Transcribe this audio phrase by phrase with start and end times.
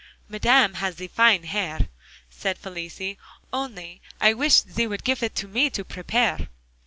[0.27, 1.89] "Madame has ze fine hair,"
[2.27, 3.19] said Felicie,
[3.53, 6.47] "only I wish zee would gif it to me to prepaire."